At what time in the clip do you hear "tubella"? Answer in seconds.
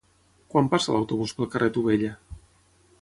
1.77-2.11